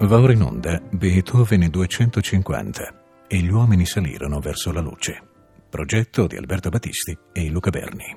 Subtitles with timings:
[0.00, 5.20] Va ora in onda Beethoven 250 e gli uomini salirono verso la luce.
[5.68, 8.16] Progetto di Alberto Battisti e Luca Berni.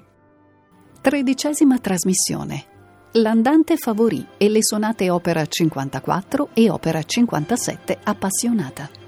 [1.01, 2.65] Tredicesima trasmissione.
[3.13, 9.00] L'andante favorì e le sonate opera 54 e opera 57 appassionata.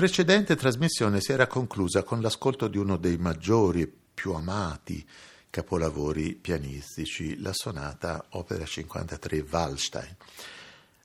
[0.00, 5.06] Precedente trasmissione si era conclusa con l'ascolto di uno dei maggiori e più amati
[5.50, 10.16] capolavori pianistici, la sonata opera 53 Wallstein.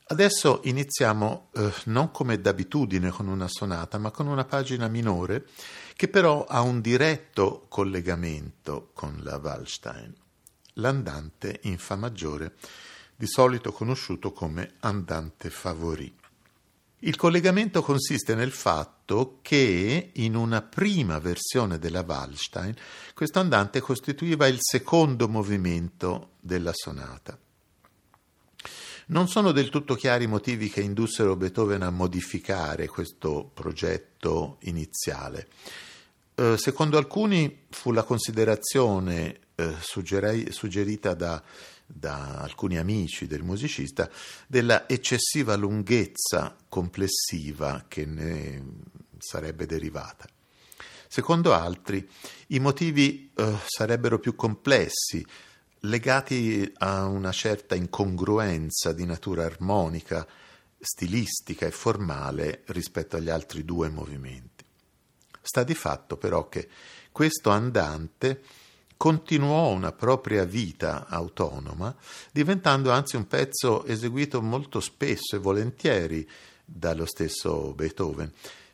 [0.08, 5.46] Adesso iniziamo eh, non come d'abitudine con una sonata, ma con una pagina minore
[5.98, 10.16] che però ha un diretto collegamento con la Wallstein,
[10.76, 12.54] l'andante in Fa maggiore,
[13.14, 16.24] di solito conosciuto come andante favorì.
[17.06, 22.74] Il collegamento consiste nel fatto che in una prima versione della Wallstein
[23.14, 27.38] questo andante costituiva il secondo movimento della sonata.
[29.08, 35.48] Non sono del tutto chiari i motivi che indussero Beethoven a modificare questo progetto iniziale.
[36.34, 41.42] Eh, secondo alcuni fu la considerazione eh, suggerita da
[41.86, 44.10] da alcuni amici del musicista
[44.48, 48.64] della eccessiva lunghezza complessiva che ne
[49.18, 50.28] sarebbe derivata.
[51.08, 52.08] Secondo altri,
[52.48, 55.26] i motivi eh, sarebbero più complessi,
[55.82, 60.28] legati a una certa incongruenza di natura armonica,
[60.80, 64.66] stilistica e formale rispetto agli altri due movimenti.
[65.42, 66.68] Sta di fatto però che
[67.12, 68.42] questo andante
[68.98, 71.96] continuò una propria vita autonoma,
[72.32, 76.28] diventando anzi un pezzo eseguito molto spesso e volentieri
[76.64, 78.32] dallo stesso Beethoven,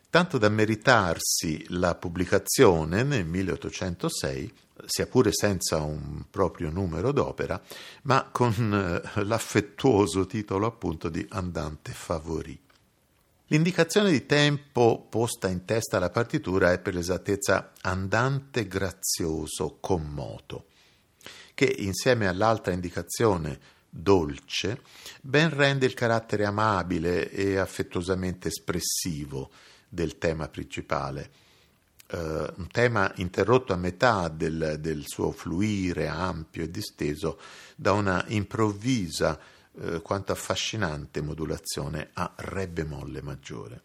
[0.08, 4.52] tanto da meritarsi la pubblicazione nel 1806,
[4.86, 7.60] sia pure senza un proprio numero d'opera,
[8.02, 12.58] ma con eh, l'affettuoso titolo appunto di Andante Favori.
[13.52, 20.68] L'indicazione di tempo posta in testa alla partitura è per l'esattezza andante grazioso con moto,
[21.52, 24.80] che insieme all'altra indicazione dolce
[25.20, 29.50] ben rende il carattere amabile e affettuosamente espressivo
[29.86, 31.30] del tema principale.
[32.10, 32.16] Uh,
[32.56, 37.38] un tema interrotto a metà del, del suo fluire ampio e disteso
[37.76, 39.38] da una improvvisa
[39.80, 43.82] eh, quanto affascinante modulazione a Re bemolle maggiore.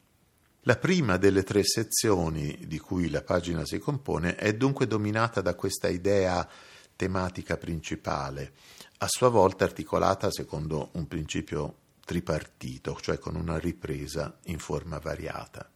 [0.61, 5.55] La prima delle tre sezioni di cui la pagina si compone è dunque dominata da
[5.55, 6.45] questa idea
[6.95, 8.51] tematica principale,
[8.97, 15.69] a sua volta articolata secondo un principio tripartito, cioè con una ripresa in forma variata.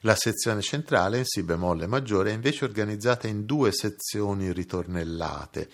[0.00, 5.70] La sezione centrale in Si bemolle maggiore è invece organizzata in due sezioni ritornellate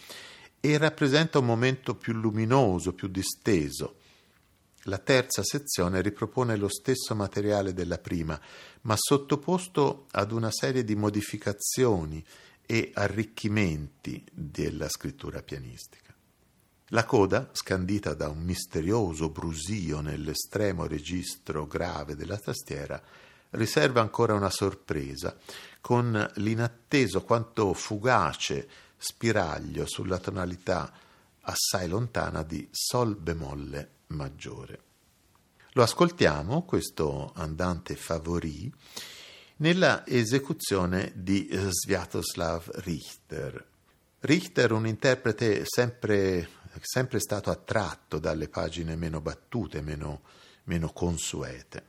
[0.61, 3.97] e rappresenta un momento più luminoso, più disteso.
[4.83, 8.41] La terza sezione ripropone lo stesso materiale della prima,
[8.83, 12.25] ma sottoposto ad una serie di modificazioni
[12.65, 16.15] e arricchimenti della scrittura pianistica.
[16.93, 23.03] La coda, scandita da un misterioso brusio nell'estremo registro grave della tastiera,
[23.51, 25.37] riserva ancora una sorpresa,
[25.81, 30.93] con l'inatteso quanto fugace spiraglio sulla tonalità
[31.41, 34.83] assai lontana di Sol bemolle maggiore.
[35.73, 38.71] Lo ascoltiamo, questo andante favorì,
[39.57, 43.67] nella esecuzione di Sviatoslav Richter.
[44.21, 46.49] Richter, un interprete sempre,
[46.81, 50.23] sempre stato attratto dalle pagine meno battute, meno,
[50.65, 51.88] meno consuete.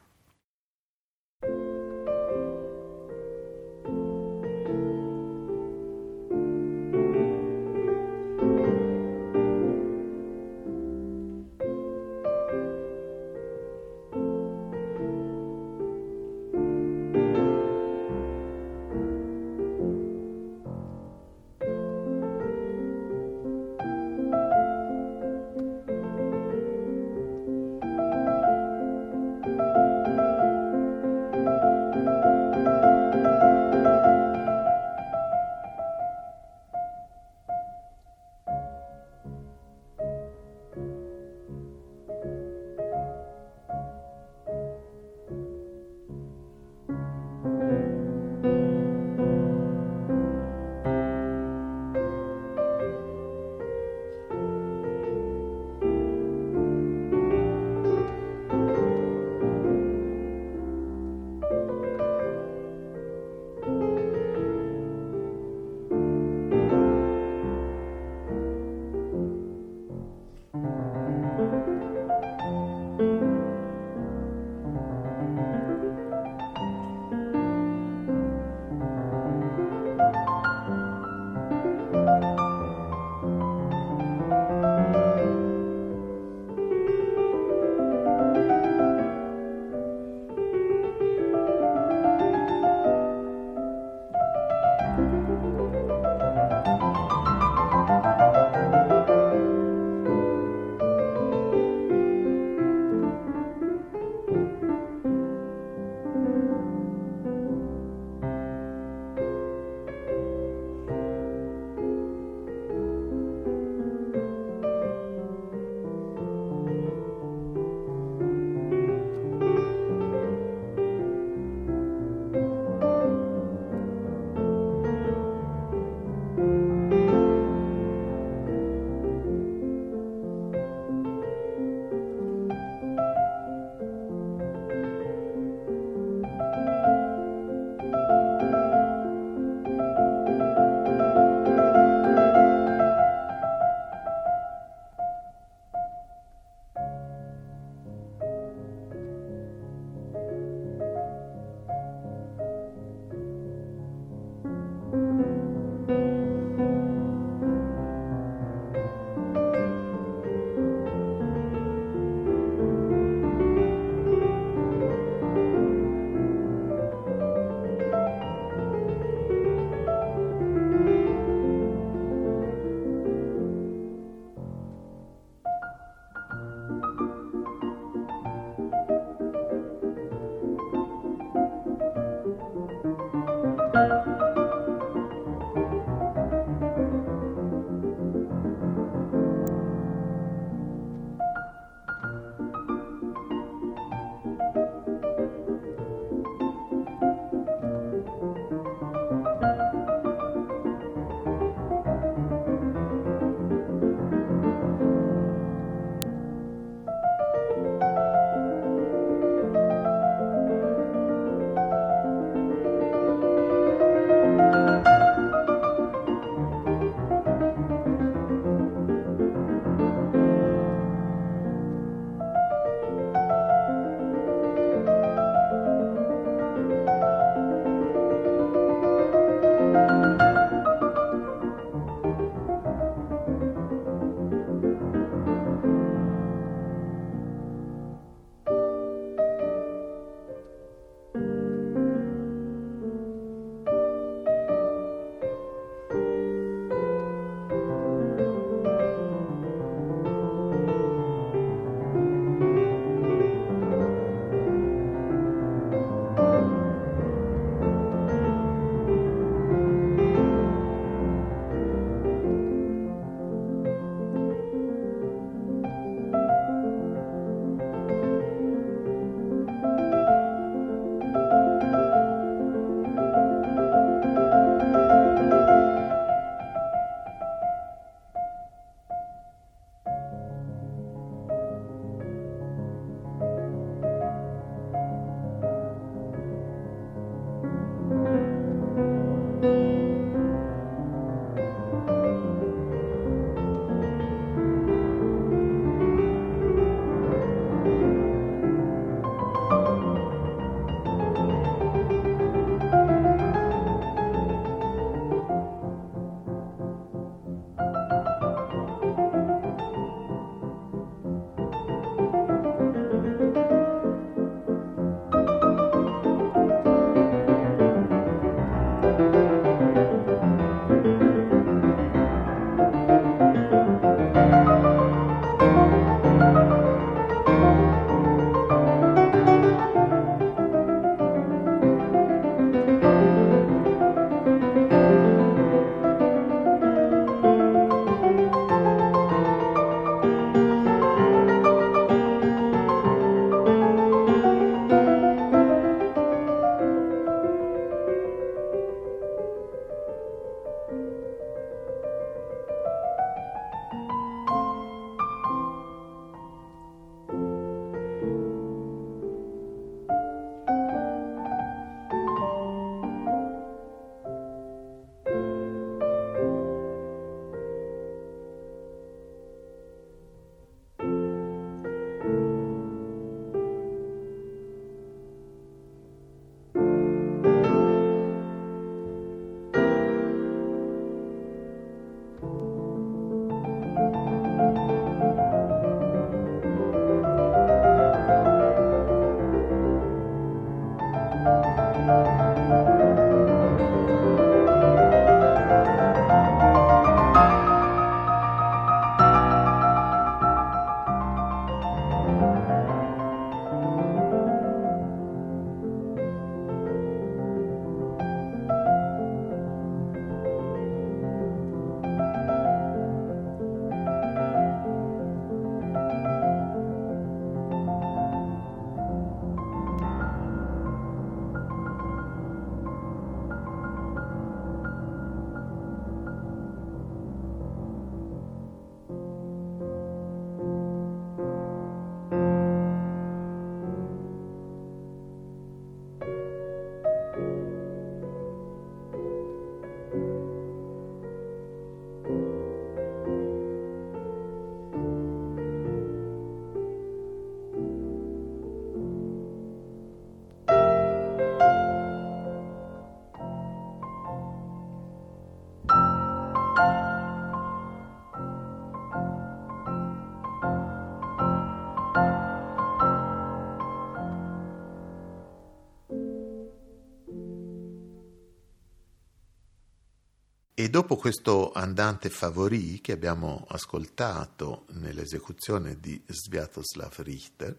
[470.59, 477.57] E dopo questo andante favori che abbiamo ascoltato nell'esecuzione di Sviatoslav Richter,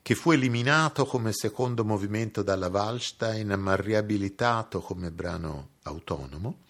[0.00, 6.60] che fu eliminato come secondo movimento dalla Wallstein ma riabilitato come brano autonomo,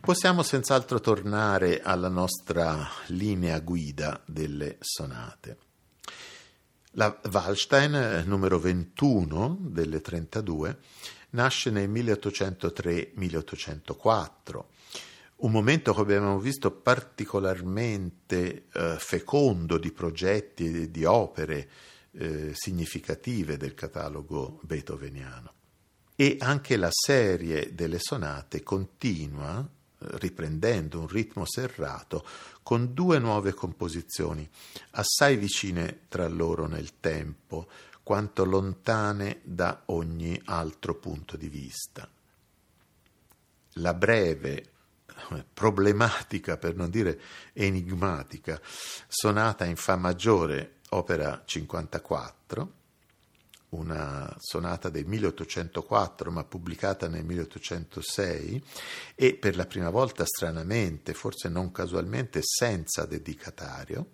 [0.00, 5.58] possiamo senz'altro tornare alla nostra linea guida delle sonate.
[6.92, 10.78] La Wallstein numero 21 delle 32
[11.32, 14.64] nasce nel 1803-1804,
[15.40, 21.68] un momento che abbiamo visto particolarmente eh, fecondo di progetti e di opere
[22.12, 25.52] eh, significative del catalogo beethoveniano.
[26.14, 32.26] E anche la serie delle sonate continua, eh, riprendendo un ritmo serrato,
[32.62, 34.48] con due nuove composizioni,
[34.90, 37.68] assai vicine tra loro nel tempo,
[38.02, 42.08] quanto lontane da ogni altro punto di vista.
[43.74, 44.70] La breve,
[45.52, 47.20] problematica per non dire
[47.52, 48.60] enigmatica,
[49.08, 52.72] sonata in Fa maggiore opera 54,
[53.70, 58.64] una sonata del 1804 ma pubblicata nel 1806
[59.14, 64.06] e per la prima volta stranamente, forse non casualmente, senza dedicatario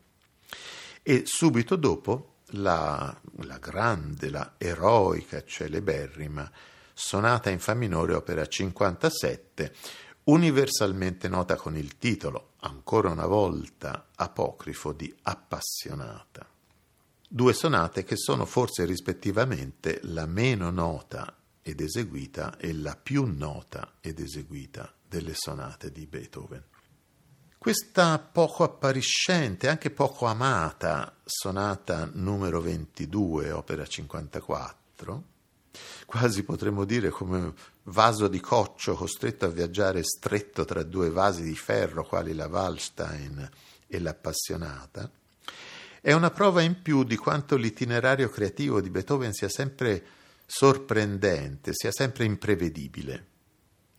[1.03, 6.51] e subito dopo la, la grande, la eroica, celeberrima
[6.93, 9.73] sonata in Fa minore opera 57
[10.27, 16.55] universalmente nota con il titolo, ancora una volta apocrifo, di Appassionata
[17.29, 23.95] due sonate che sono forse rispettivamente la meno nota ed eseguita e la più nota
[24.01, 26.63] ed eseguita delle sonate di Beethoven.
[27.59, 35.25] Questa poco appariscente, anche poco amata sonata numero 22, opera 54,
[36.07, 37.55] quasi potremmo dire come un
[37.85, 43.49] vaso di coccio costretto a viaggiare stretto tra due vasi di ferro, quali la Wallstein
[43.87, 45.11] e l'Appassionata,
[46.01, 50.05] è una prova in più di quanto l'itinerario creativo di Beethoven sia sempre
[50.47, 53.27] sorprendente, sia sempre imprevedibile.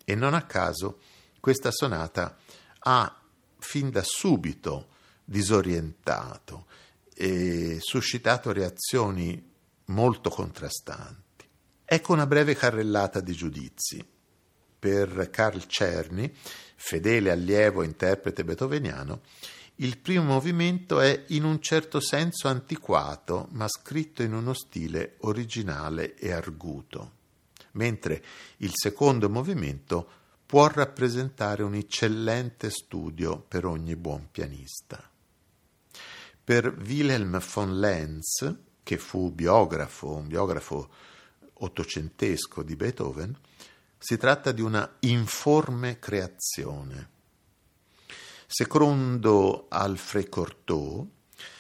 [0.06, 1.00] E non a caso
[1.40, 2.38] questa sonata
[2.80, 3.22] ha
[3.60, 4.88] fin da subito
[5.26, 6.68] disorientato
[7.14, 9.54] e suscitato reazioni
[9.86, 11.27] molto contrastanti.
[11.90, 14.06] Ecco una breve carrellata di giudizi.
[14.78, 16.30] Per Carl Czerny,
[16.76, 19.22] fedele allievo interprete beethoveniano,
[19.76, 26.16] il primo movimento è in un certo senso antiquato, ma scritto in uno stile originale
[26.16, 27.12] e arguto,
[27.72, 28.22] mentre
[28.58, 30.10] il secondo movimento
[30.46, 35.10] può rappresentare un eccellente studio per ogni buon pianista.
[36.44, 40.90] Per Wilhelm von Lenz, che fu biografo, un biografo
[41.60, 43.38] ottocentesco di Beethoven,
[43.98, 47.16] si tratta di una informe creazione
[48.50, 51.06] Secondo Alfred Cortot,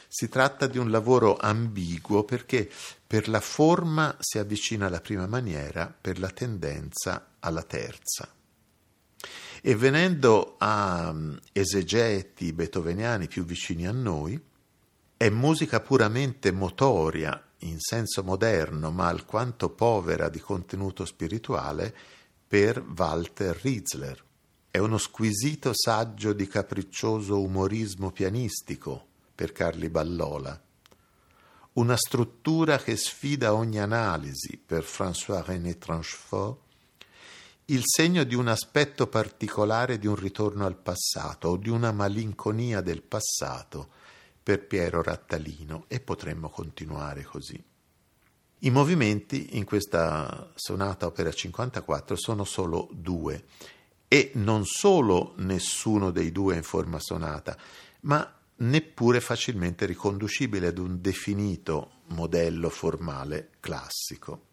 [0.07, 2.71] si tratta di un lavoro ambiguo perché
[3.05, 8.33] per la forma si avvicina alla prima maniera, per la tendenza alla terza.
[9.61, 14.41] E venendo a mm, esegeti beethoveniani più vicini a noi,
[15.17, 21.95] è musica puramente motoria in senso moderno, ma alquanto povera di contenuto spirituale
[22.47, 24.23] per Walter Riesler.
[24.69, 30.61] È uno squisito saggio di capriccioso umorismo pianistico per Carli Ballola.
[31.73, 36.59] Una struttura che sfida ogni analisi per François-René Tranchefort.
[37.65, 42.81] Il segno di un aspetto particolare di un ritorno al passato o di una malinconia
[42.81, 43.89] del passato
[44.47, 47.61] per Piero Rattalino e potremmo continuare così.
[48.59, 53.43] I movimenti in questa sonata opera 54 sono solo due
[54.07, 57.57] e non solo nessuno dei due in forma sonata,
[58.03, 64.43] ma neppure facilmente riconducibile ad un definito modello formale classico.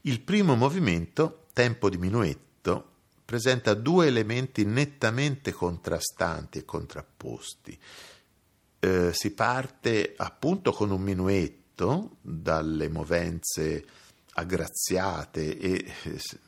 [0.00, 2.94] Il primo movimento, tempo di minuetto,
[3.24, 7.78] presenta due elementi nettamente contrastanti e contrapposti.
[8.84, 13.82] Eh, si parte appunto con un minuetto dalle movenze
[14.34, 15.90] aggraziate e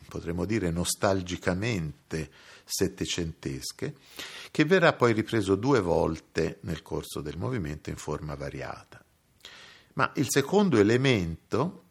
[0.06, 2.30] potremmo dire nostalgicamente
[2.62, 3.94] settecentesche,
[4.50, 9.02] che verrà poi ripreso due volte nel corso del movimento in forma variata.
[9.94, 11.84] Ma il secondo elemento,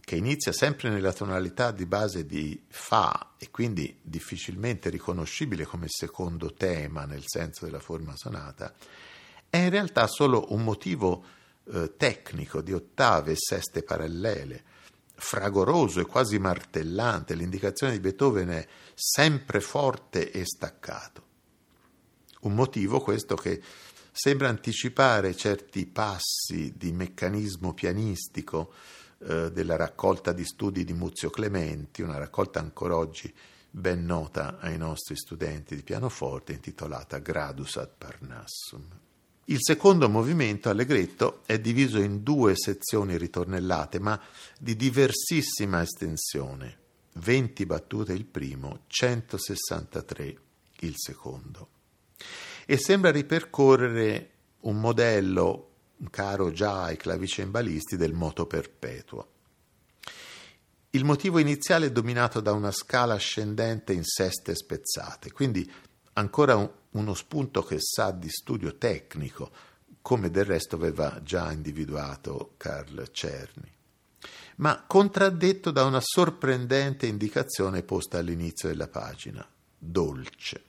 [0.00, 6.54] che inizia sempre nella tonalità di base di Fa e quindi difficilmente riconoscibile come secondo
[6.54, 8.72] tema nel senso della forma sonata,
[9.50, 11.24] è in realtà solo un motivo
[11.72, 14.62] eh, tecnico di ottave e seste parallele,
[15.14, 17.34] fragoroso e quasi martellante.
[17.34, 21.28] L'indicazione di Beethoven è sempre forte e staccato.
[22.42, 23.60] Un motivo questo che
[24.12, 28.72] sembra anticipare certi passi di meccanismo pianistico
[29.18, 33.32] eh, della raccolta di studi di Muzio Clementi, una raccolta ancora oggi
[33.72, 39.09] ben nota ai nostri studenti di pianoforte, intitolata Gradus ad Parnassum.
[39.46, 44.20] Il secondo movimento, Allegretto, è diviso in due sezioni ritornellate, ma
[44.58, 46.78] di diversissima estensione.
[47.14, 50.36] 20 battute il primo, 163
[50.80, 51.68] il secondo.
[52.64, 55.70] E sembra ripercorrere un modello
[56.10, 59.28] caro già ai clavicembalisti del moto perpetuo.
[60.90, 65.70] Il motivo iniziale è dominato da una scala ascendente in seste spezzate, quindi
[66.14, 69.50] ancora un, uno spunto che sa di studio tecnico,
[70.02, 73.70] come del resto aveva già individuato Carl Cerny,
[74.56, 79.46] ma contraddetto da una sorprendente indicazione posta all'inizio della pagina,
[79.76, 80.64] dolce.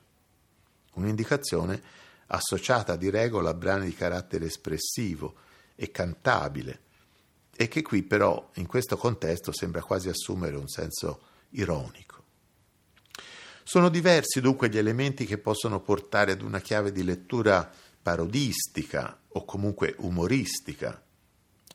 [0.94, 1.82] Un'indicazione
[2.28, 5.36] associata di regola a brani di carattere espressivo
[5.76, 6.80] e cantabile,
[7.56, 12.11] e che qui però in questo contesto sembra quasi assumere un senso ironico.
[13.72, 19.46] Sono diversi dunque gli elementi che possono portare ad una chiave di lettura parodistica o
[19.46, 21.02] comunque umoristica.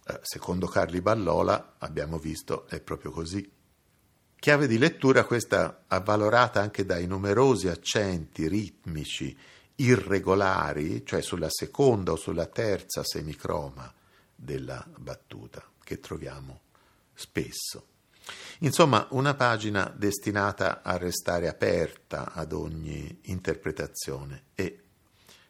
[0.06, 3.50] Eh, secondo Carli Ballola, abbiamo visto, è proprio così.
[4.38, 9.35] Chiave di lettura questa avvalorata anche dai numerosi accenti ritmici
[9.76, 13.90] irregolari, cioè sulla seconda o sulla terza semicroma
[14.35, 16.61] della battuta, che troviamo
[17.14, 17.95] spesso.
[18.60, 24.82] Insomma, una pagina destinata a restare aperta ad ogni interpretazione e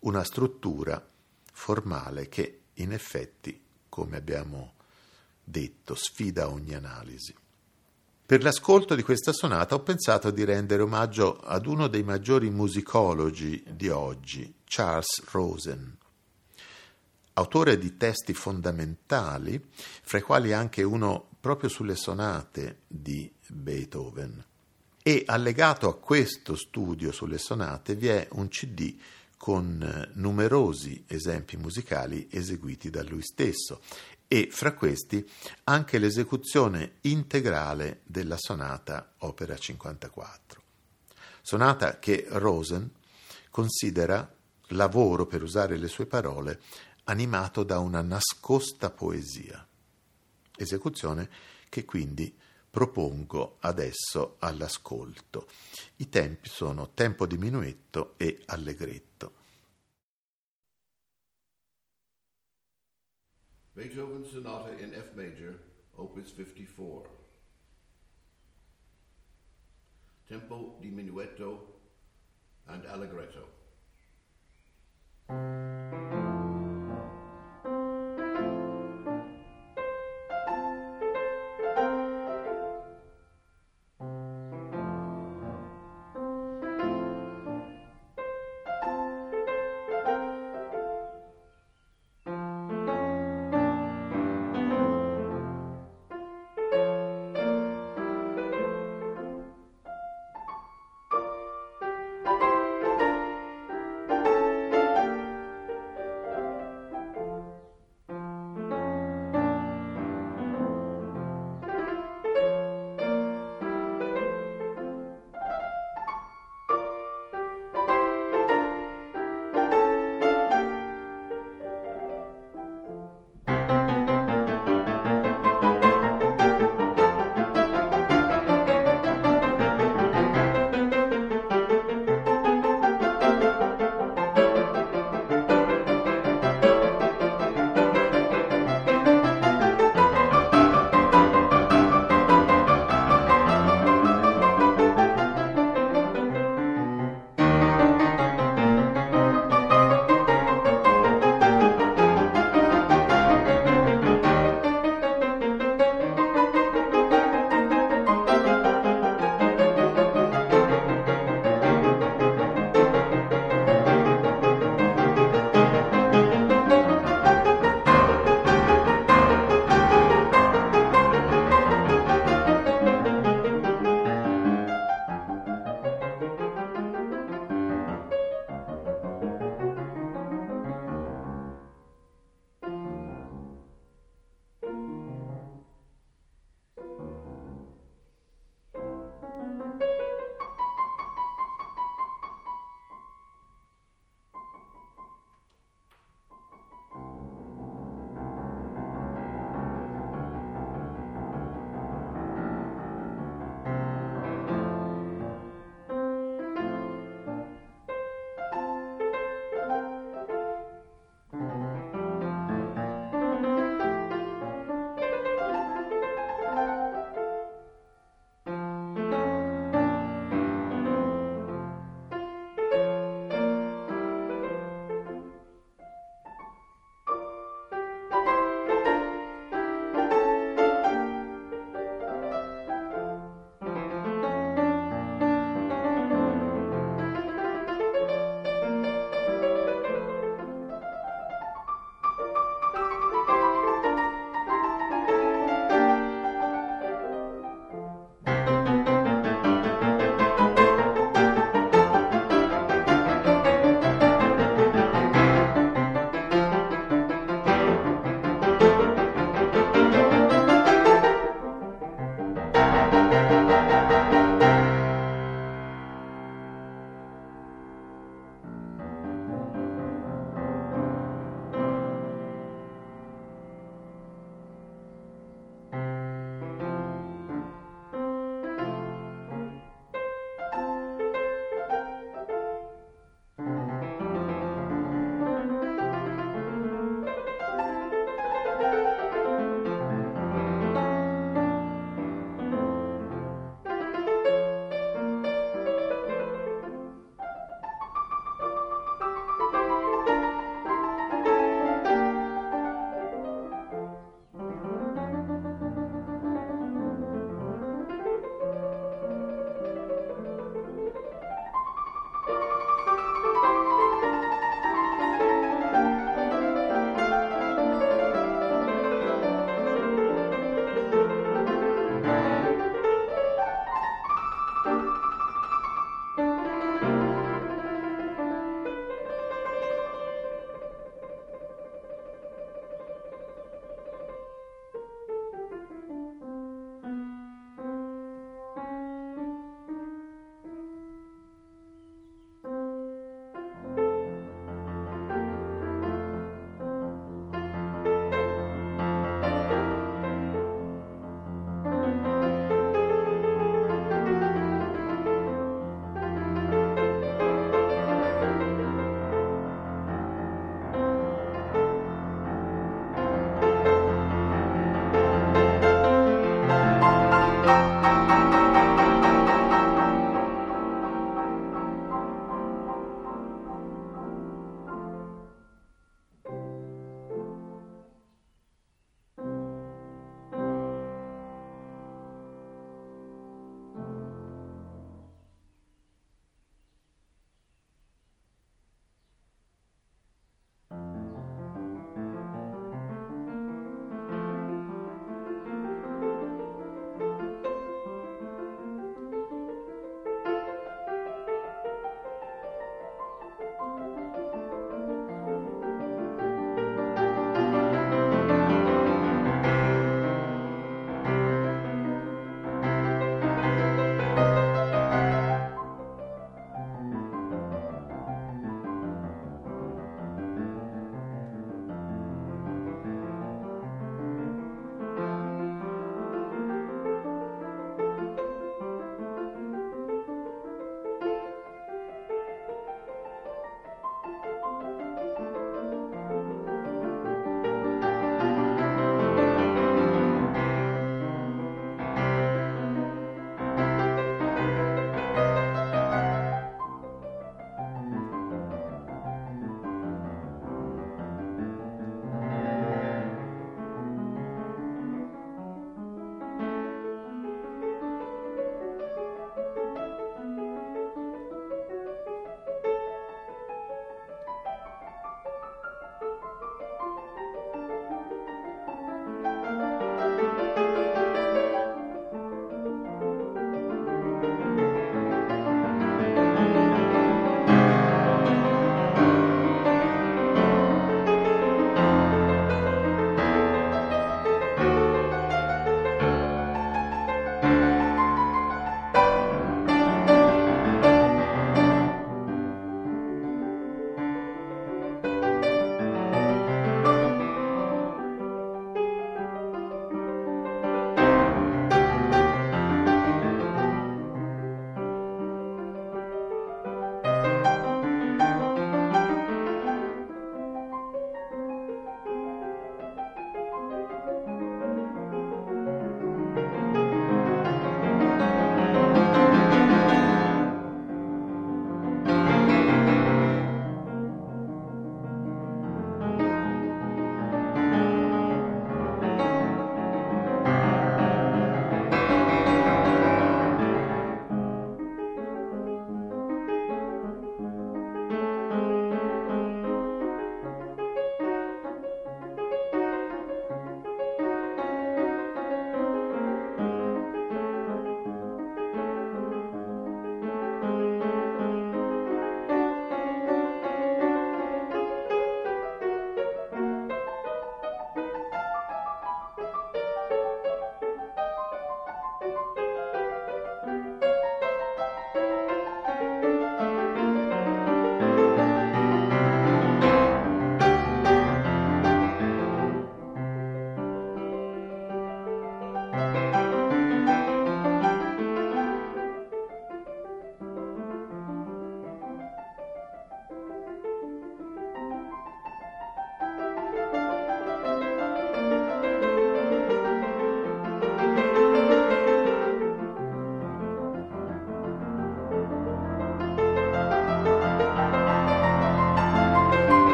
[0.00, 1.04] una struttura
[1.52, 4.74] formale che in effetti, come abbiamo
[5.42, 7.34] detto, sfida ogni analisi.
[8.28, 13.64] Per l'ascolto di questa sonata ho pensato di rendere omaggio ad uno dei maggiori musicologi
[13.70, 15.96] di oggi, Charles Rosen,
[17.38, 19.64] autore di testi fondamentali,
[20.02, 24.44] fra i quali anche uno proprio sulle sonate di Beethoven.
[25.00, 28.96] E allegato a questo studio sulle sonate vi è un CD
[29.36, 33.80] con numerosi esempi musicali eseguiti da lui stesso
[34.26, 35.26] e fra questi
[35.64, 40.60] anche l'esecuzione integrale della sonata opera 54.
[41.40, 42.90] Sonata che Rosen
[43.48, 44.28] considera
[44.72, 46.60] lavoro, per usare le sue parole,
[47.08, 49.66] animato da una nascosta poesia.
[50.56, 51.28] Esecuzione
[51.68, 52.34] che quindi
[52.70, 55.48] propongo adesso all'ascolto.
[55.96, 59.36] I tempi sono tempo diminuetto e allegretto.
[63.72, 65.58] Beethoven Sonata in F major,
[65.94, 67.26] opus 54.
[70.26, 71.80] Tempo diminuetto
[72.66, 73.56] and allegretto.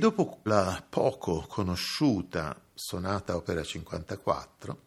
[0.00, 4.80] Dopo la poco conosciuta sonata opera 54,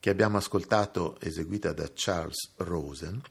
[0.00, 3.22] che abbiamo ascoltato eseguita da Charles Rosen,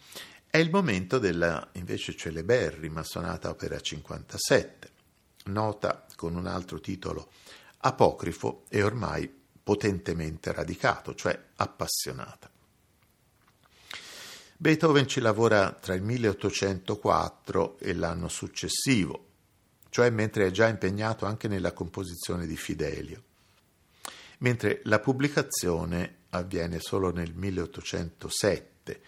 [0.50, 4.90] è il momento della invece celeberrima sonata opera 57,
[5.48, 7.32] nota con un altro titolo
[7.80, 9.30] apocrifo e ormai
[9.62, 12.50] potentemente radicato, cioè appassionata.
[14.56, 19.27] Beethoven ci lavora tra il 1804 e l'anno successivo,
[19.98, 23.24] cioè mentre è già impegnato anche nella composizione di Fidelio,
[24.42, 29.02] mentre la pubblicazione avviene solo nel 1807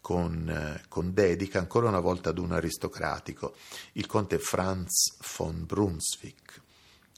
[0.00, 3.54] con, eh, con, dedica ancora una volta ad un aristocratico,
[3.92, 6.62] il conte Franz von Brunswick,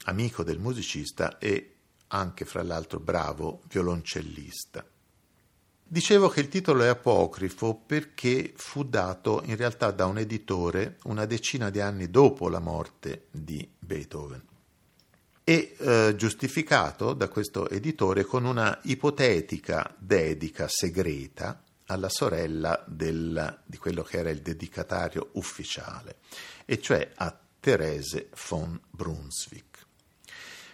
[0.03, 1.77] amico del musicista e
[2.09, 4.85] anche fra l'altro bravo violoncellista.
[5.91, 11.25] Dicevo che il titolo è apocrifo perché fu dato in realtà da un editore una
[11.25, 14.41] decina di anni dopo la morte di Beethoven.
[15.43, 23.75] E eh, giustificato da questo editore con una ipotetica dedica segreta alla sorella del, di
[23.75, 26.19] quello che era il dedicatario ufficiale,
[26.63, 29.70] e cioè a Therese von Brunswick,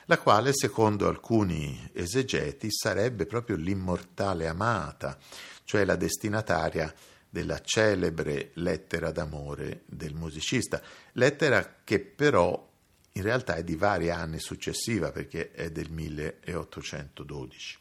[0.07, 5.17] la quale, secondo alcuni esegeti, sarebbe proprio l'immortale amata,
[5.65, 6.93] cioè la destinataria
[7.29, 10.81] della celebre lettera d'amore del musicista,
[11.13, 12.65] lettera che però
[13.11, 17.77] in realtà è di vari anni successiva perché è del 1812.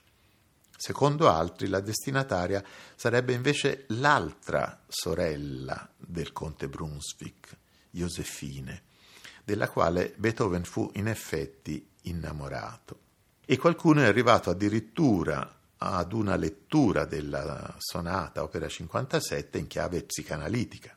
[0.77, 2.63] Secondo altri, la destinataria
[2.97, 7.57] sarebbe invece l'altra sorella del conte Brunswick,
[7.91, 8.83] Josefine,
[9.45, 13.01] della quale Beethoven fu in effetti innamorato.
[13.45, 20.97] E qualcuno è arrivato addirittura ad una lettura della sonata opera 57 in chiave psicanalitica,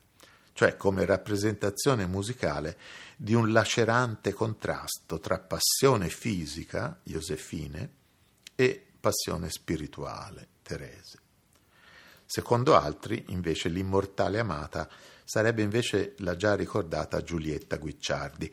[0.52, 2.78] cioè come rappresentazione musicale
[3.16, 7.98] di un lacerante contrasto tra passione fisica, Josefine,
[8.54, 11.18] e passione spirituale, Terese.
[12.24, 14.88] Secondo altri, invece, l'immortale amata
[15.24, 18.52] sarebbe invece la già ricordata Giulietta Guicciardi,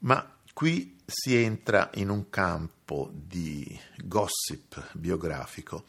[0.00, 5.84] ma qui si entra in un campo di gossip biografico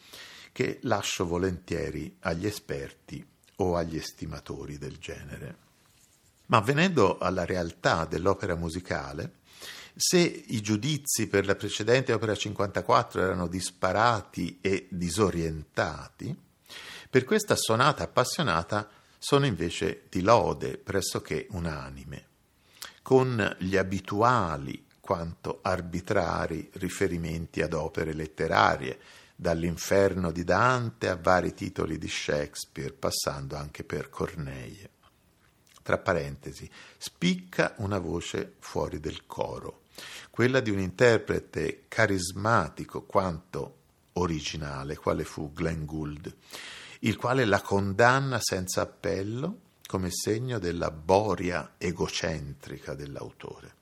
[0.52, 5.56] che lascio volentieri agli esperti o agli estimatori del genere.
[6.46, 9.38] Ma venendo alla realtà dell'opera musicale,
[9.96, 16.32] se i giudizi per la precedente opera 54 erano disparati e disorientati,
[17.10, 22.28] per questa sonata appassionata sono invece di lode pressoché unanime,
[23.02, 28.98] con gli abituali quanto arbitrari riferimenti ad opere letterarie,
[29.34, 34.90] dall'inferno di Dante a vari titoli di Shakespeare, passando anche per Corneille.
[35.82, 39.80] Tra parentesi, spicca una voce fuori del coro
[40.30, 43.76] quella di un interprete carismatico quanto
[44.14, 46.34] originale, quale fu Glenn Gould,
[47.00, 53.74] il quale la condanna senza appello come segno della boria egocentrica dell'autore.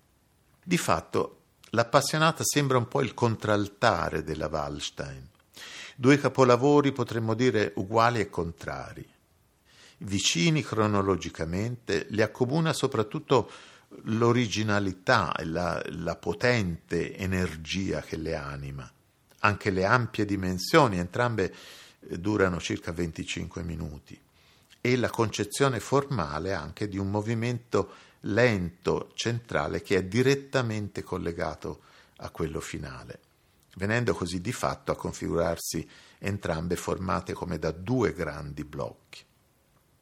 [0.64, 1.40] Di fatto,
[1.72, 5.28] l'appassionata sembra un po' il contraltare della Wallstein.
[5.94, 9.06] Due capolavori potremmo dire uguali e contrari.
[9.98, 13.50] Vicini cronologicamente, li accomuna soprattutto
[14.04, 18.90] l'originalità e la, la potente energia che le anima,
[19.40, 21.54] anche le ampie dimensioni, entrambe
[22.00, 24.18] eh, durano circa 25 minuti,
[24.80, 31.82] e la concezione formale anche di un movimento lento, centrale, che è direttamente collegato
[32.18, 33.20] a quello finale,
[33.76, 39.24] venendo così di fatto a configurarsi entrambe formate come da due grandi blocchi.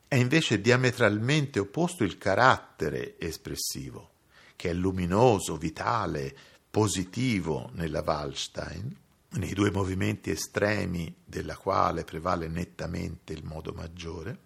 [0.09, 4.11] È invece diametralmente opposto il carattere espressivo,
[4.55, 6.35] che è luminoso, vitale,
[6.71, 8.97] positivo nella Wallstein,
[9.31, 14.45] nei due movimenti estremi della quale prevale nettamente il modo maggiore,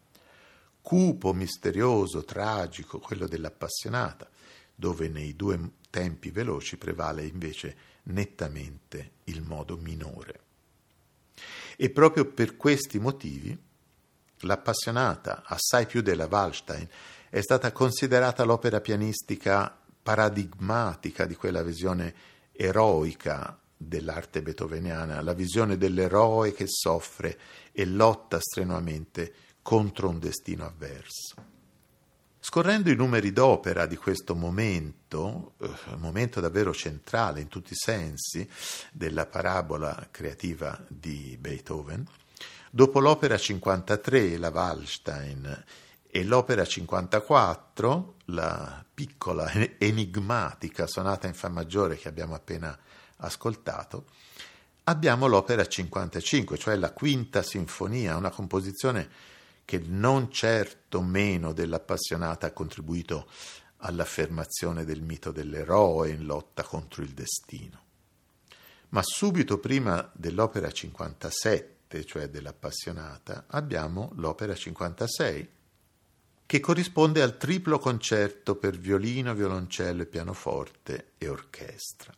[0.83, 4.29] cupo, misterioso, tragico, quello dell'appassionata,
[4.75, 5.59] dove nei due
[5.91, 10.41] tempi veloci prevale invece nettamente il modo minore.
[11.77, 13.57] E proprio per questi motivi
[14.45, 16.89] L'appassionata, assai più della Wallstein,
[17.29, 22.15] è stata considerata l'opera pianistica paradigmatica di quella visione
[22.53, 27.39] eroica dell'arte beethoveniana, la visione dell'eroe che soffre
[27.73, 31.35] e lotta strenuamente contro un destino avverso.
[32.39, 38.49] Scorrendo i numeri d'opera di questo momento, eh, momento davvero centrale in tutti i sensi
[38.93, 42.07] della parabola creativa di Beethoven,
[42.73, 45.65] Dopo l'opera 53, la Wallstein,
[46.09, 52.79] e l'opera 54, la piccola enigmatica sonata in fa maggiore che abbiamo appena
[53.17, 54.05] ascoltato,
[54.85, 59.09] abbiamo l'opera 55, cioè la quinta sinfonia, una composizione
[59.71, 63.29] che non certo meno dell'appassionata ha contribuito
[63.77, 67.81] all'affermazione del mito dell'eroe in lotta contro il destino.
[68.89, 75.49] Ma subito prima dell'opera 57, cioè dell'appassionata, abbiamo l'opera 56,
[76.47, 82.13] che corrisponde al triplo concerto per violino, violoncello e pianoforte e orchestra.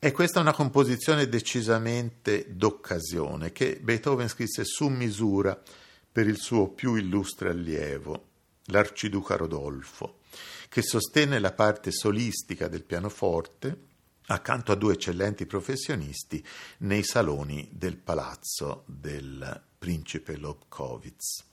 [0.00, 5.62] E questa è una composizione decisamente d'occasione che Beethoven scrisse su misura
[6.10, 8.26] per il suo più illustre allievo,
[8.66, 10.20] l'arciduca Rodolfo,
[10.68, 13.86] che sostenne la parte solistica del pianoforte
[14.26, 16.44] accanto a due eccellenti professionisti
[16.78, 21.44] nei saloni del palazzo del principe Lobkowitz.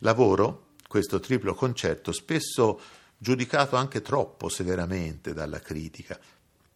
[0.00, 2.80] Lavoro questo triplo concerto, spesso
[3.18, 6.18] giudicato anche troppo severamente dalla critica.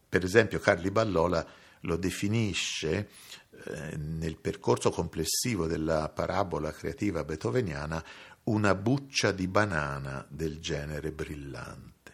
[0.08, 1.46] Per esempio Carli Ballola
[1.82, 3.10] lo definisce
[3.96, 8.02] nel percorso complessivo della parabola creativa beethoveniana
[8.44, 12.12] una buccia di banana del genere brillante,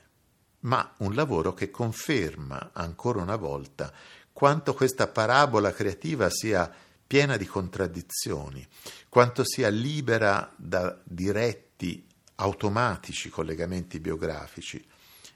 [0.60, 3.92] ma un lavoro che conferma ancora una volta
[4.32, 6.72] quanto questa parabola creativa sia
[7.06, 8.66] piena di contraddizioni,
[9.08, 14.84] quanto sia libera da diretti diretti, automatici collegamenti biografici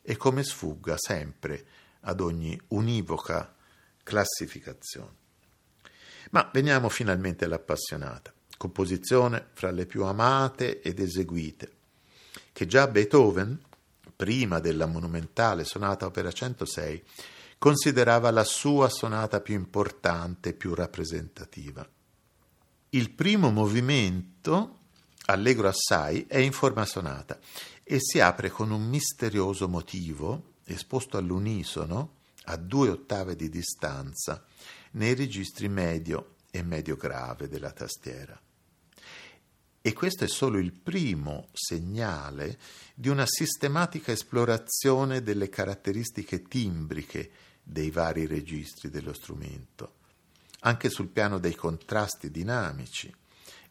[0.03, 1.67] e come sfugga sempre
[2.01, 3.55] ad ogni univoca
[4.03, 5.18] classificazione.
[6.31, 11.73] Ma veniamo finalmente all'appassionata, composizione fra le più amate ed eseguite,
[12.53, 13.59] che già Beethoven,
[14.15, 17.03] prima della monumentale sonata opera 106,
[17.59, 21.89] considerava la sua sonata più importante e più rappresentativa.
[22.91, 24.79] Il primo movimento
[25.31, 27.39] allegro assai, è in forma sonata
[27.83, 34.45] e si apre con un misterioso motivo esposto all'unisono a due ottave di distanza
[34.93, 38.41] nei registri medio e medio grave della tastiera.
[39.81, 42.59] E questo è solo il primo segnale
[42.95, 47.31] di una sistematica esplorazione delle caratteristiche timbriche
[47.63, 49.95] dei vari registri dello strumento,
[50.61, 53.15] anche sul piano dei contrasti dinamici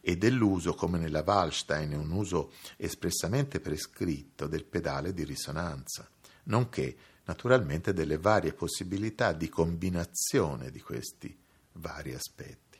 [0.00, 6.08] e dell'uso, come nella Wallstein, un uso espressamente prescritto del pedale di risonanza,
[6.44, 6.96] nonché
[7.28, 11.36] naturalmente delle varie possibilità di combinazione di questi
[11.72, 12.78] vari aspetti.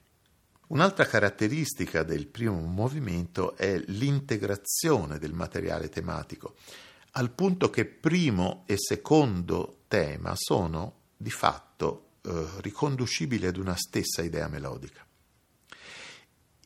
[0.69, 6.57] Un'altra caratteristica del primo movimento è l'integrazione del materiale tematico,
[7.13, 14.23] al punto che primo e secondo tema sono di fatto eh, riconducibili ad una stessa
[14.23, 15.07] idea melodica.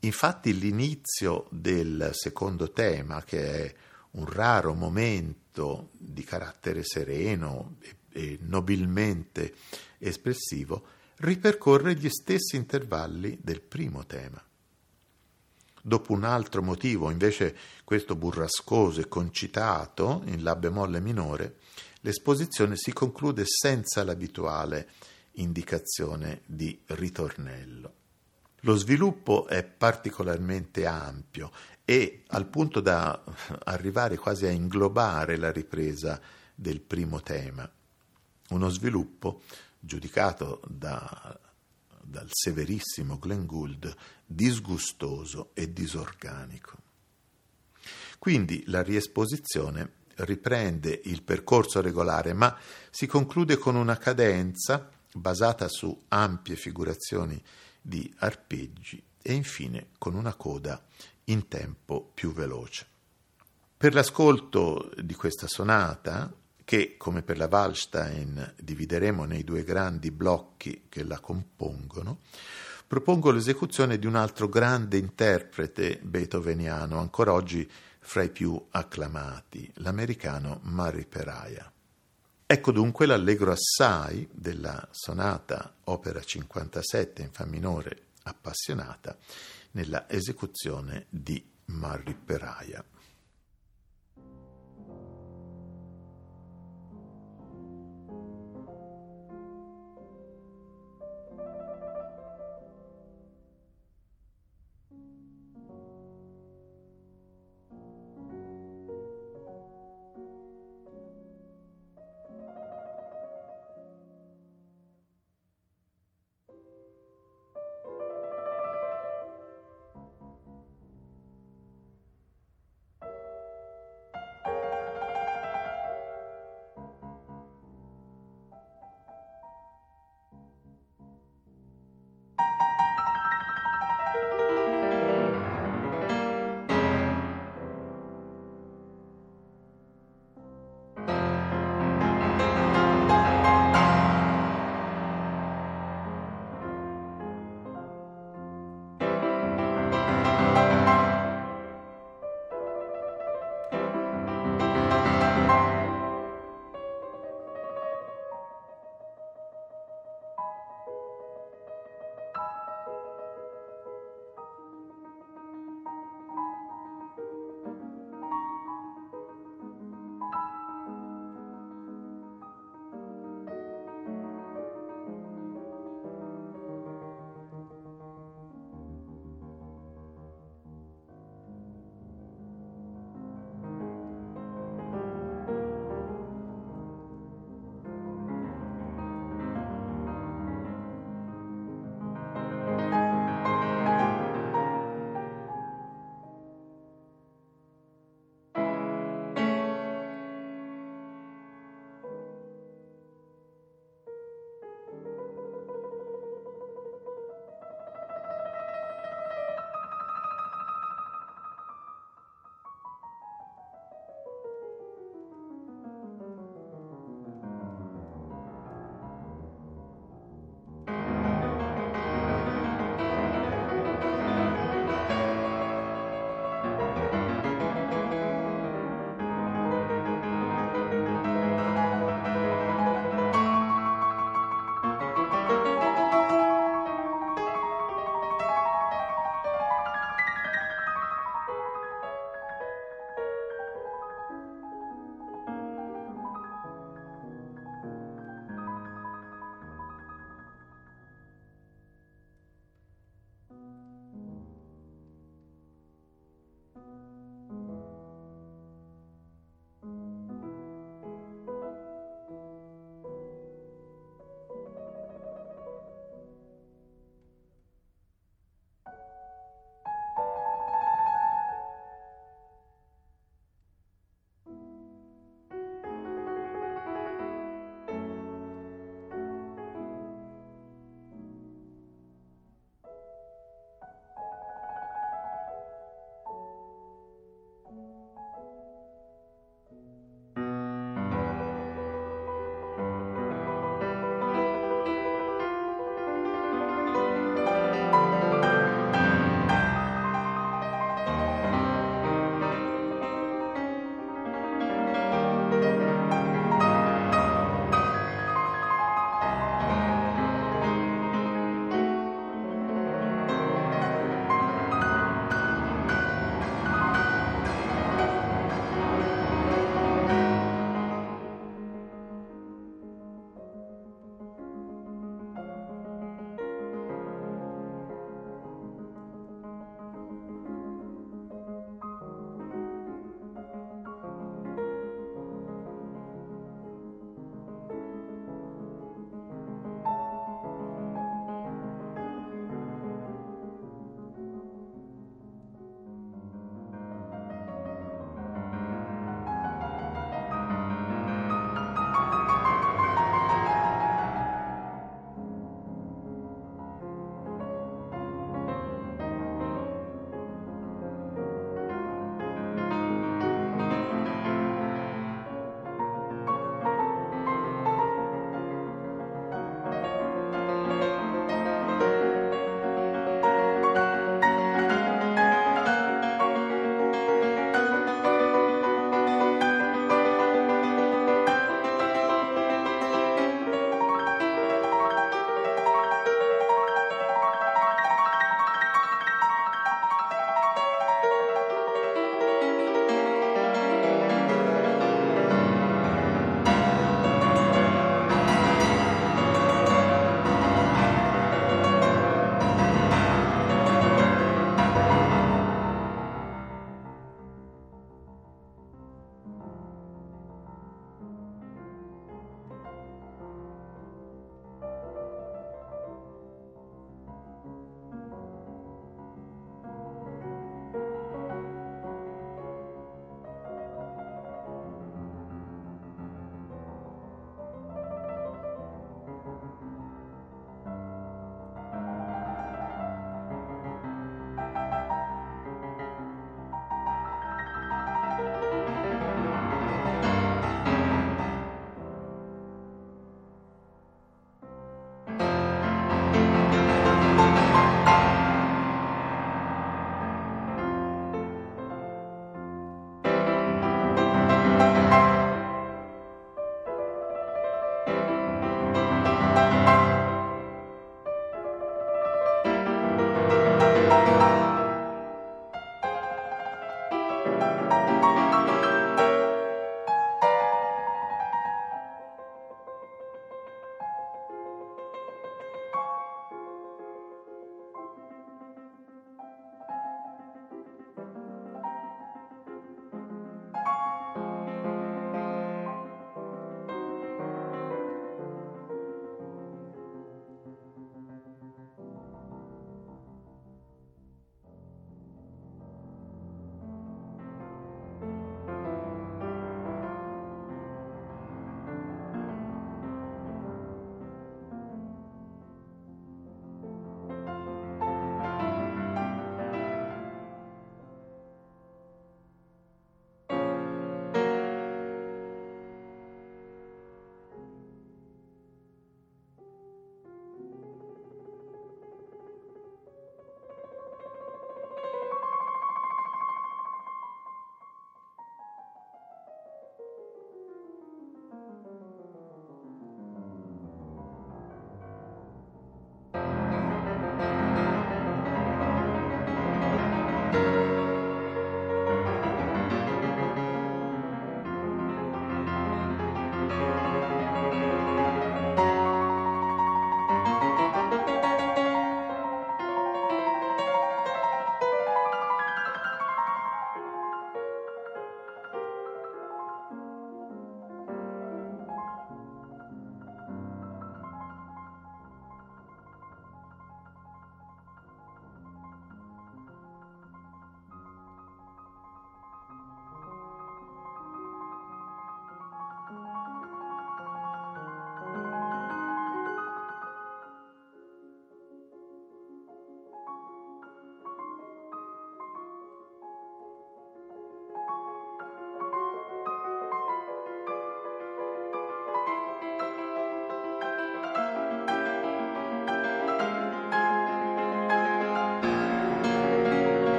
[0.00, 3.74] Infatti l'inizio del secondo tema, che è
[4.12, 7.76] un raro momento di carattere sereno
[8.10, 9.54] e, nobilmente
[9.98, 10.86] espressivo,
[11.16, 14.42] ripercorre gli stessi intervalli del primo tema.
[15.84, 21.56] Dopo un altro motivo, invece questo burrascoso e concitato in La bemolle minore,
[22.00, 24.88] l'esposizione si conclude senza l'abituale
[25.32, 27.94] indicazione di ritornello.
[28.60, 31.50] Lo sviluppo è particolarmente ampio
[31.84, 33.22] e al punto da
[33.64, 36.20] arrivare quasi a inglobare la ripresa
[36.54, 37.70] del primo tema.
[38.50, 39.42] Uno sviluppo
[39.78, 41.38] giudicato da,
[42.00, 46.78] dal severissimo Glenn Gould disgustoso e disorganico.
[48.18, 52.56] Quindi la riesposizione riprende il percorso regolare, ma
[52.90, 57.42] si conclude con una cadenza basata su ampie figurazioni
[57.80, 60.80] di arpeggi e infine con una coda
[61.24, 62.86] in tempo più veloce.
[63.76, 66.32] Per l'ascolto di questa sonata,
[66.64, 72.20] che come per la Wallstein divideremo nei due grandi blocchi che la compongono,
[72.86, 77.68] propongo l'esecuzione di un altro grande interprete beethoveniano, ancora oggi
[77.98, 81.72] fra i più acclamati, l'americano Murray Peraia.
[82.46, 89.16] Ecco dunque l'allegro assai della sonata opera 57 in fa minore appassionata
[89.72, 92.84] nella esecuzione di Murray Peraia.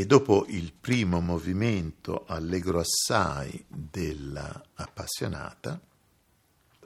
[0.00, 5.78] E dopo il primo movimento allegro assai della appassionata,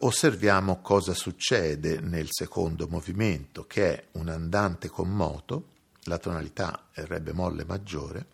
[0.01, 5.69] osserviamo cosa succede nel secondo movimento, che è un andante con moto,
[6.07, 8.27] la tonalità è re bemolle maggiore,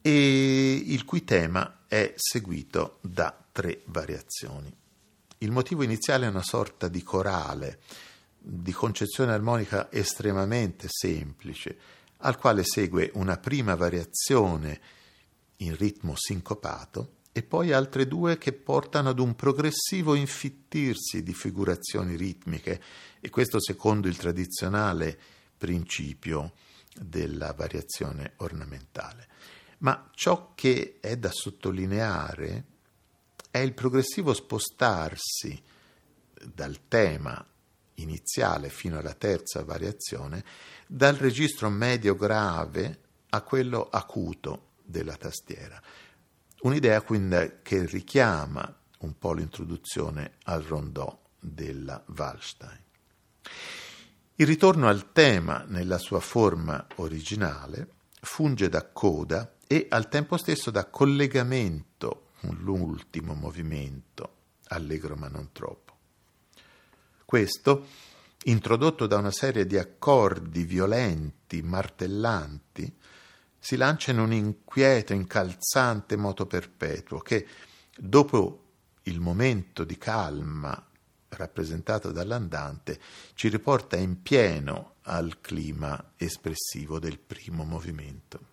[0.00, 4.72] e il cui tema è seguito da tre variazioni.
[5.38, 7.80] Il motivo iniziale è una sorta di corale,
[8.38, 14.80] di concezione armonica estremamente semplice, al quale segue una prima variazione
[15.58, 22.16] in ritmo sincopato e poi altre due che portano ad un progressivo infittirsi di figurazioni
[22.16, 22.80] ritmiche
[23.20, 25.18] e questo secondo il tradizionale
[25.56, 26.52] principio
[26.94, 29.28] della variazione ornamentale.
[29.78, 32.64] Ma ciò che è da sottolineare
[33.50, 35.62] è il progressivo spostarsi
[36.54, 37.44] dal tema
[37.96, 40.44] iniziale fino alla terza variazione
[40.86, 45.80] dal registro medio grave a quello acuto della tastiera.
[46.62, 52.82] Un'idea quindi che richiama un po' l'introduzione al rondò della Wallstein.
[54.36, 57.88] Il ritorno al tema nella sua forma originale
[58.20, 64.32] funge da coda e al tempo stesso da collegamento con l'ultimo movimento,
[64.68, 65.83] allegro ma non troppo.
[67.34, 67.86] Questo
[68.44, 72.96] introdotto da una serie di accordi violenti, martellanti,
[73.58, 77.44] si lancia in un inquieto, incalzante moto perpetuo che,
[77.98, 78.66] dopo
[79.02, 80.80] il momento di calma
[81.30, 83.00] rappresentato dall'andante,
[83.34, 88.52] ci riporta in pieno al clima espressivo del primo movimento.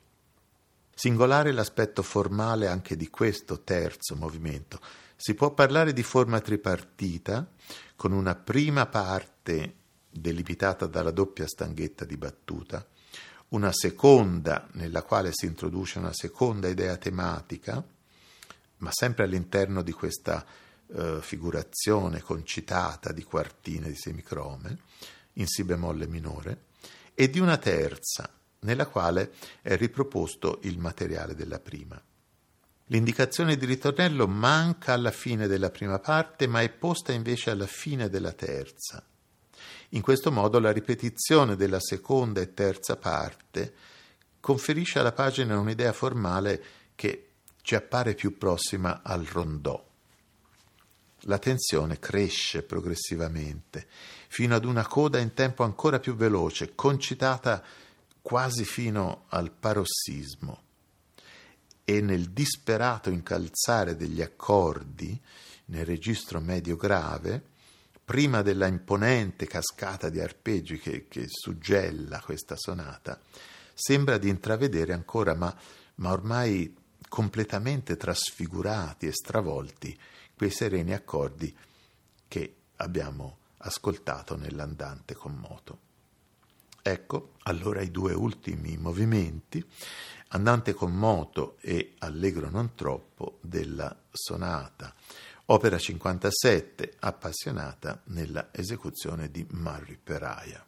[0.96, 4.80] Singolare l'aspetto formale anche di questo terzo movimento.
[5.16, 7.48] Si può parlare di forma tripartita,
[8.02, 9.76] con una prima parte
[10.10, 12.84] delimitata dalla doppia stanghetta di battuta,
[13.50, 17.86] una seconda nella quale si introduce una seconda idea tematica,
[18.78, 20.44] ma sempre all'interno di questa
[20.88, 24.80] eh, figurazione concitata di quartine di semicrome,
[25.34, 26.64] in si bemolle minore,
[27.14, 28.28] e di una terza
[28.62, 29.32] nella quale
[29.62, 32.02] è riproposto il materiale della prima.
[32.92, 38.10] L'indicazione di ritornello manca alla fine della prima parte, ma è posta invece alla fine
[38.10, 39.02] della terza.
[39.92, 43.74] In questo modo la ripetizione della seconda e terza parte
[44.42, 46.64] conferisce alla pagina un'idea formale
[46.96, 47.30] che
[47.62, 49.82] ci appare più prossima al rondò.
[51.26, 53.88] La tensione cresce progressivamente
[54.28, 57.64] fino ad una coda in tempo ancora più veloce, concitata
[58.22, 60.64] quasi fino al parossismo.
[61.92, 65.20] E nel disperato incalzare degli accordi,
[65.66, 67.44] nel registro medio grave,
[68.06, 73.20] prima della imponente cascata di arpeggi che, che suggella questa sonata,
[73.74, 75.54] sembra di intravedere ancora, ma,
[75.96, 76.74] ma ormai
[77.10, 80.00] completamente trasfigurati e stravolti,
[80.34, 81.54] quei sereni accordi
[82.26, 85.80] che abbiamo ascoltato nell'andante con moto.
[86.84, 89.64] Ecco allora i due ultimi movimenti,
[90.34, 94.94] andante con moto e allegro non troppo, della sonata
[95.52, 100.66] opera 57, appassionata nella esecuzione di Murray Peraia.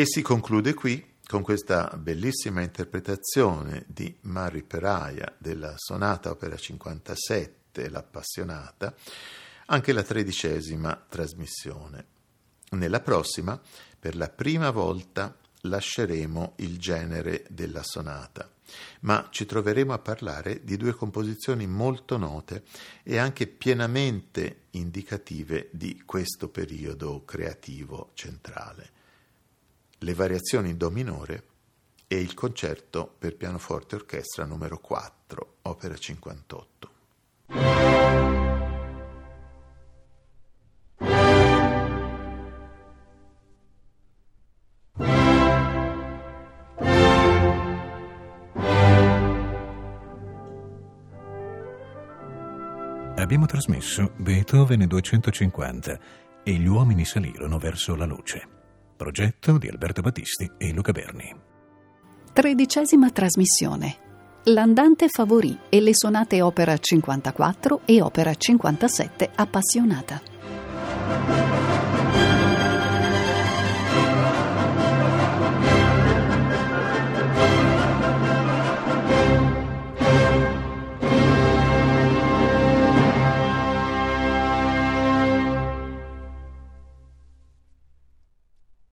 [0.00, 7.90] E si conclude qui con questa bellissima interpretazione di Mari Peraia della sonata opera 57,
[7.90, 8.94] L'Appassionata,
[9.66, 12.06] anche la tredicesima trasmissione.
[12.70, 13.60] Nella prossima,
[13.98, 18.50] per la prima volta, lasceremo il genere della sonata,
[19.00, 22.62] ma ci troveremo a parlare di due composizioni molto note
[23.02, 28.92] e anche pienamente indicative di questo periodo creativo centrale.
[30.02, 31.44] Le variazioni in Do minore
[32.06, 36.90] e il concerto per pianoforte e orchestra numero 4, opera 58.
[53.16, 56.00] Abbiamo trasmesso Beethoven 250
[56.42, 58.59] e gli uomini salirono verso la luce.
[59.00, 61.34] Progetto di Alberto Battisti e Luca Berni.
[62.34, 63.96] Tredicesima trasmissione.
[64.44, 71.59] L'andante favorì e le sonate opera 54 e opera 57 appassionata.